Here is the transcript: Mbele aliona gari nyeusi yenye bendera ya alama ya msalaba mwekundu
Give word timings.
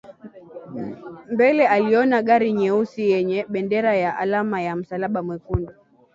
Mbele 1.33 1.67
aliona 1.67 2.21
gari 2.21 2.53
nyeusi 2.53 3.09
yenye 3.11 3.45
bendera 3.49 3.95
ya 3.95 4.17
alama 4.17 4.61
ya 4.61 4.75
msalaba 4.75 5.23
mwekundu 5.23 5.71